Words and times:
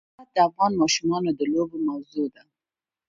هرات 0.13 0.29
د 0.35 0.37
افغان 0.47 0.71
ماشومانو 0.81 1.29
د 1.39 1.41
لوبو 1.53 1.77
موضوع 1.87 2.25
ده. 2.35 2.43